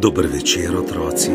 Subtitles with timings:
[0.00, 1.30] Dober večer, otroci.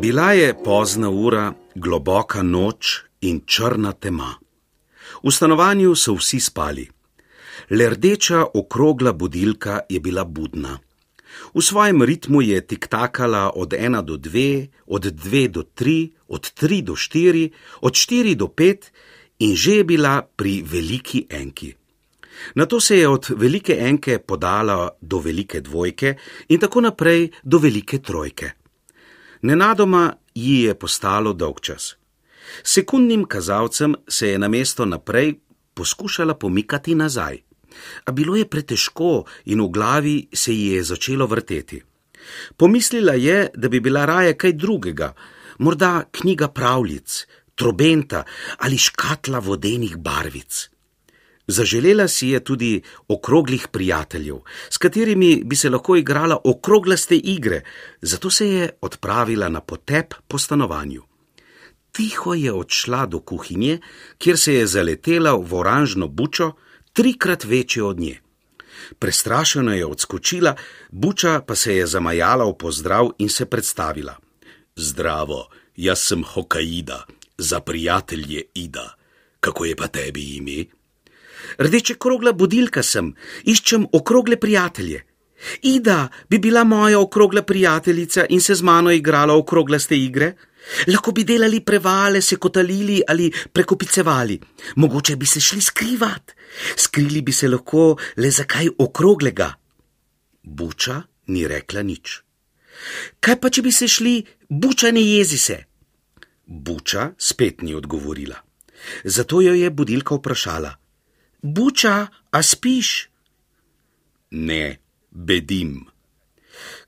[0.00, 4.34] Bila je pozna ura, globoka noč in črna tema.
[5.22, 6.88] V stanovanju so vsi spali.
[7.70, 10.78] Le rdeča okrogla budilka je bila budna.
[11.54, 16.82] V svojem ritmu je tiktakala od ena do dve, od dve do tri, od tri
[16.82, 18.92] do štiri, od štiri do pet
[19.38, 21.74] in že je bila pri veliki enki.
[22.54, 26.14] Na to se je od velike enke podala do velike dvojke
[26.48, 28.50] in tako naprej do velike trojke.
[29.42, 31.96] Nenadoma ji je postalo dolg čas.
[32.62, 35.34] Sekundnim kazalcem se je na mesto naprej
[35.74, 37.49] poskušala pomikati nazaj
[38.04, 41.82] a bilo je pretežko in v glavi se ji je začelo vrteti.
[42.56, 45.14] Pomislila je, da bi bila raje kaj drugega,
[45.58, 48.24] morda knjiga pravljic, trobenta
[48.58, 50.68] ali škatla vodenih barvic.
[51.50, 54.36] Zaželela si je tudi okroglih prijateljev,
[54.70, 57.62] s katerimi bi se lahko igrala okroglaste igre,
[58.02, 61.02] zato se je odpravila na potep po stanovanju.
[61.92, 63.80] Tiho je odšla do kuhinje,
[64.18, 66.52] kjer se je zaletela v oranžno bučo,
[67.00, 68.20] trikrat večjo od nje.
[68.98, 70.54] Prestrašena je odskočila,
[70.90, 74.16] buča pa se je zamajala v pozdrav in se predstavila:
[74.76, 77.06] Zdravo, jaz sem Hokaida,
[77.38, 78.96] za prijatelje Ida.
[79.40, 80.64] Kako je pa tebi ime?
[81.58, 85.04] Rdeče krogla budilka sem, iščem okrogle prijatelje.
[85.62, 90.34] Ida bi bila moja okrogla prijateljica in se z mano igrala okroglaste igre.
[90.86, 94.40] Lahko bi delali prevale, se kotalili ali prekopicevali.
[94.76, 96.32] Mogoče bi se šli skrivat.
[96.76, 99.54] Skrili bi se lahko le za kaj okroglega.
[100.42, 102.20] Buča ni rekla nič.
[103.20, 104.14] Kaj pa, če bi se šli,
[104.48, 105.58] buča ne jezi se?
[106.46, 108.40] Buča spet ni odgovorila.
[109.04, 110.74] Zato jo je budilka vprašala:
[111.42, 113.08] Buča, a spiš?
[114.30, 115.89] Ne, bedim.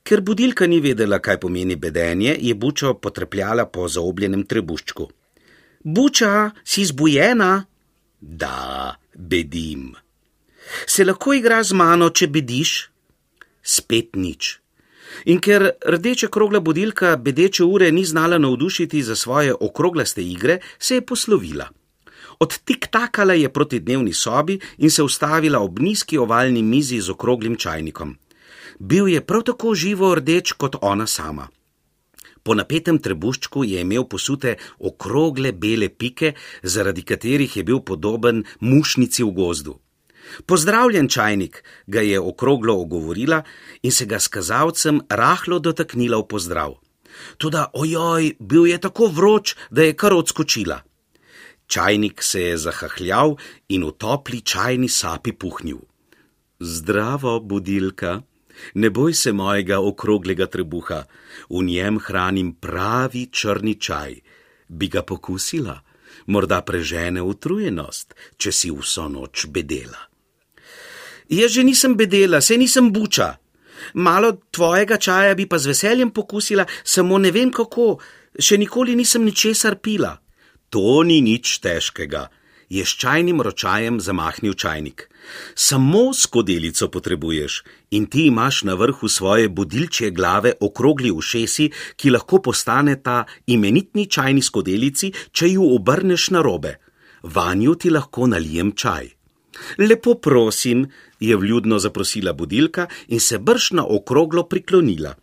[0.03, 5.09] Ker budilka ni vedela, kaj pomeni bedenje, je bučo potrepljala po zaobljenem trebuščku.
[5.85, 7.65] Buča, si zbujena?
[8.21, 9.93] Da, bedim.
[10.87, 12.73] Se lahko igra z mano, če bediš?
[13.63, 14.59] Spet nič.
[15.29, 20.99] In ker rdeča krogla budilka bedeče ure ni znala navdušiti za svoje okroglaste igre, se
[20.99, 21.69] je poslovila.
[22.41, 28.17] Odtiktakala je proti dnevni sobi in se ustavila ob nizki ovalni mizi z okroglim čajnikom.
[28.79, 31.49] Bil je prav tako živo rdeč kot ona sama.
[32.43, 39.23] Po napetem trebuščku je imel posute okrogle bele pike, zaradi katerih je bil podoben mušnici
[39.23, 39.79] v gozdu.
[40.47, 43.43] Pozdravljen čajnik, ga je okroglo ogovorila
[43.83, 46.79] in se ga s kazalcem rahlo dotaknila v pozdrav.
[47.39, 50.81] Tudi, ojoj, bil je tako vroč, da je kar odskočila.
[51.67, 53.37] Čajnik se je zahahljal
[53.69, 55.81] in v topli čajni sapi puhnil.
[56.61, 58.23] Zdravo, budilka.
[58.75, 61.05] Ne boj se mojega okroglega trebuha,
[61.51, 64.17] v njem hranim pravi črni čaj.
[64.69, 65.81] Bi ga pokusila,
[66.27, 70.09] morda prežene utrujenost, če si vso noč bedela.
[71.29, 73.37] Jaz že nisem bedela, se nisem buča.
[73.95, 77.99] Malo tvojega čaja bi pa z veseljem pokusila, samo ne vem kako,
[78.39, 80.19] še nikoli nisem ničesar pila.
[80.71, 82.29] To ni nič težkega,
[82.73, 85.09] je s čajnim ročajem zamahnil čajnik.
[85.55, 92.41] Samo skodelico potrebuješ in ti imaš na vrhu svoje budilčje glave okrogli ušesi, ki lahko
[92.43, 96.79] postane ta imenitni čajni skodelici, če ju obrneš na robe.
[97.23, 99.13] Vanju ti lahko nalijem čaj.
[99.79, 100.87] Lepo prosim,
[101.21, 105.15] je vljudno zaprosila budilka in se brž na okroglo priklonila.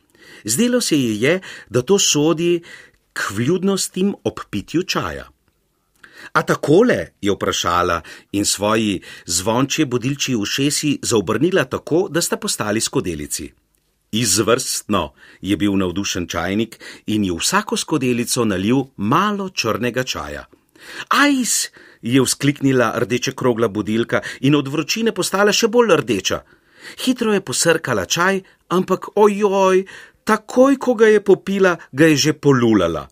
[0.43, 2.61] Zdelo se ji je, da to sodi
[3.13, 5.27] k vljudnostim ob pitju čaja.
[6.33, 8.01] A takole je vprašala
[8.31, 13.51] in svoji zvončje budilči ušesi zaobrnila tako, da sta postali skodelici.
[14.11, 20.45] Izvrstno je bil navdušen čajnik in ji vsako skodelico nalil malo črnega čaja.
[21.07, 21.69] Ajs!
[22.01, 26.39] je vzkliknila rdeče krogla budilka in od vročine postala še bolj rdeča.
[27.03, 28.39] Hitro je posrkala čaj,
[28.69, 29.83] ampak ojoj,
[30.23, 33.07] takoj, ko ga je popila, ga je že polulala.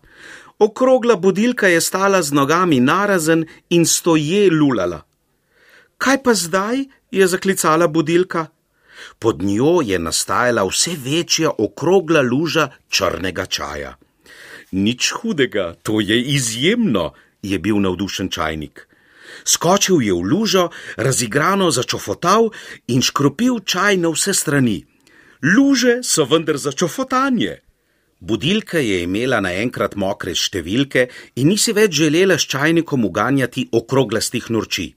[0.60, 5.04] Okrogla budilka je stala z nogami narazen in stoje lulala.
[5.98, 6.86] Kaj pa zdaj?
[7.12, 8.48] je zaklicala budilka.
[9.20, 13.98] Pod njo je nastajala vse večja okrogla luža črnega čaja.
[14.72, 18.88] Nič hudega, to je izjemno, je bil navdušen čajnik.
[19.44, 22.50] Skočil je v lužo, razigrano začofotal
[22.88, 24.84] in škropil čaj na vse strani.
[25.44, 27.67] Luže so vendar začofotanje.
[28.20, 31.04] Budilka je imela naenkrat mokre številke
[31.38, 34.88] in nisi več želela s čajnikom uganjati okroglastih norči.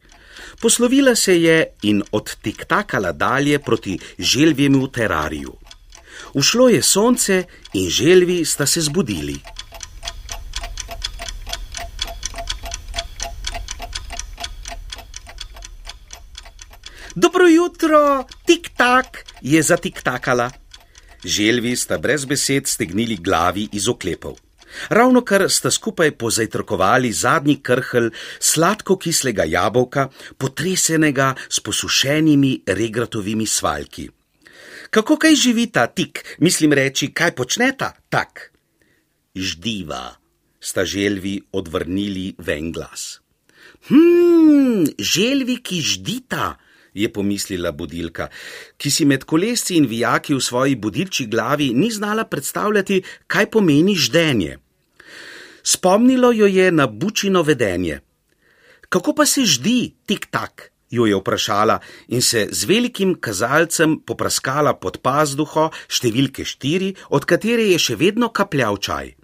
[0.61, 5.53] Poslovila se je in odtiktakala dalje proti želvjemu terariju.
[6.33, 7.45] Ušlo je sonce
[7.75, 9.37] in želvi sta se zbudili.
[17.15, 20.51] Dobro jutro, tik tak, je zatiktakala.
[21.25, 24.39] Želvi sta brez besed stegnili glavi iz oklepov.
[24.89, 28.09] Ravno kar sta skupaj pozajtrkovali zadnji krhl
[28.39, 30.09] sladko-kislega jabolka,
[30.39, 34.09] potresenega s posušenimi regratovimi svaljki.
[34.91, 38.53] Kako kaj živi ta tik, mislim reči, kaj počneta tak?
[39.35, 40.17] Ždiva,
[40.61, 43.21] sta želvi odvrnili ven glas.
[43.89, 46.57] Hm, želvi, ki ždita,
[46.95, 48.29] je pomislila budilka,
[48.77, 53.95] ki si med kolesci in vijaki v svoji budilči glavi ni znala predstavljati, kaj pomeni
[53.95, 54.59] ždenje.
[55.63, 58.01] Spomnilo jo je na bučino vedenje.
[58.89, 60.71] Kako pa se ždi tik tak?
[60.91, 61.79] jo je vprašala
[62.09, 68.31] in se z velikim kazalcem popraskala pod pazduho številke štiri, od katere je še vedno
[68.35, 69.15] kapljal čaj.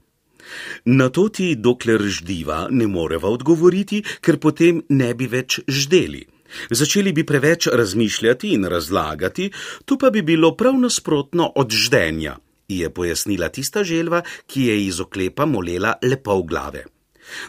[0.86, 6.22] Na to ti, dokler ždiva, ne moreva odgovoriti, ker potem ne bi več ždeli.
[6.70, 9.50] Začeli bi preveč razmišljati in razlagati,
[9.84, 12.36] tu pa bi bilo prav nasprotno od ždenja,
[12.68, 16.84] je pojasnila tista želva, ki je iz oklepa molela lepo v glave.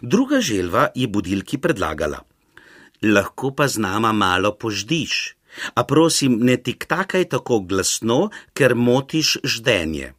[0.02, 2.22] Druga želva je budilki predlagala:
[3.04, 5.38] Lahko pa z nama malo poždiš,
[5.74, 10.17] a prosim, ne tiktakaj tako glasno, ker motiš ždenje.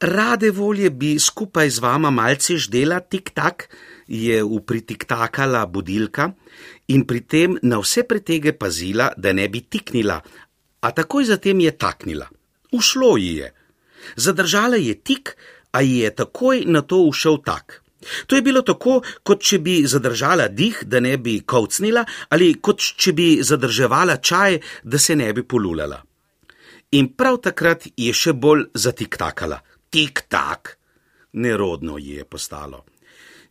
[0.00, 3.68] Rade volje bi skupaj z vama malce ždela tik-tak,
[4.08, 6.30] je upritiktakala budilka
[6.88, 10.16] in pri tem na vse pretege pazila, da ne bi tiknila,
[10.80, 12.26] a takoj zatem je taknila.
[12.72, 13.52] Ušlo ji je.
[14.16, 15.36] Zadržala je tik,
[15.72, 17.82] a ji je takoj na to ušel tak.
[18.26, 22.80] To je bilo tako, kot če bi zadržala dih, da ne bi kovcnila, ali kot
[22.80, 26.00] če bi zadrževala čaj, da se ne bi polulala.
[26.96, 29.60] In prav takrat je še bolj zatiktakala
[29.90, 30.78] tik tak,
[31.32, 32.84] nerodno ji je postalo.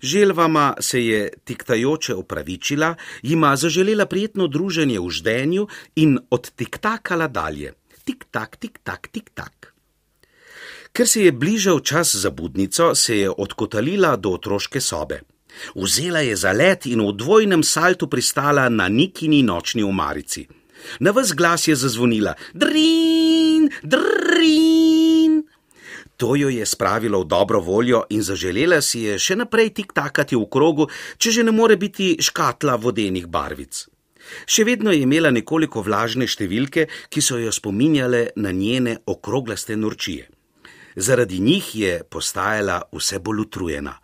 [0.02, 7.74] Želvama se je tiktajoče opravičila, jima zaželela prijetno druženje v ždenju in odtiktakala dalje.
[8.04, 9.74] Tik tak, tik tak, tik tak.
[10.94, 15.22] Ker se je bližal čas za budnico, se je odkotalila do otroške sobe.
[15.76, 20.48] Vzela je za let in v dvojnem saltu pristala na nikini nočni omarici.
[21.00, 24.99] Na vse glas je zazvonila: Drin, drin!
[26.20, 30.36] To jo je spravilo v dobro voljo in zaželela si je še naprej tik takati
[30.36, 33.86] v krogu, če že ne more biti škatla vodenih barvic.
[34.44, 40.28] Še vedno je imela nekoliko vlažne številke, ki so jo spominjale na njene okroglaste norčije.
[41.00, 43.96] Zaradi njih je postajala vse bolj utrujena.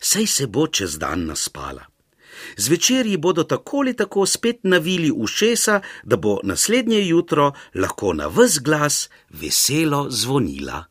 [0.00, 1.84] Sej se bo čez dan naspala.
[2.56, 8.32] Zvečer ji bodo tako ali tako spet navili ušesa, da bo naslednje jutro lahko na
[8.32, 10.86] vse glas veselo zvonila.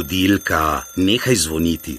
[0.00, 1.98] Budilka, nehaj zvoniti.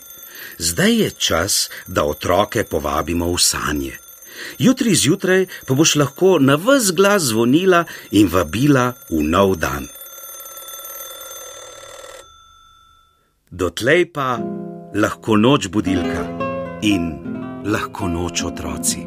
[0.58, 3.94] Zdaj je čas, da otroke povabimo v sanje.
[4.58, 9.86] Jutri zjutraj pa boš lahko na vse glas zvonila in vabila v nov dan.
[13.52, 14.42] Dotlej pa
[14.98, 16.26] lahko noč budilka
[16.82, 17.06] in
[17.70, 19.06] lahko noč otroci.